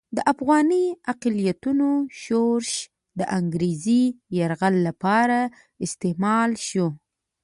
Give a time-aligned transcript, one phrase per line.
[0.15, 1.89] د افغاني اقلیتونو
[2.23, 2.71] شورش
[3.19, 4.03] د انګریزي
[4.37, 5.39] یرغل لپاره
[5.85, 6.87] استعمال شو.